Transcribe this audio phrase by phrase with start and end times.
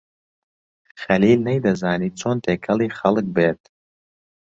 [1.01, 3.61] خەلیل نەیدەزانی چۆن تێکەڵی خەڵک بێت.